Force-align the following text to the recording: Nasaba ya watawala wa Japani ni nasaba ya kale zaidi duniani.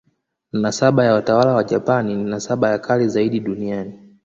Nasaba 0.51 1.05
ya 1.05 1.13
watawala 1.13 1.53
wa 1.53 1.63
Japani 1.63 2.15
ni 2.15 2.23
nasaba 2.23 2.69
ya 2.69 2.79
kale 2.79 3.07
zaidi 3.07 3.39
duniani. 3.39 3.99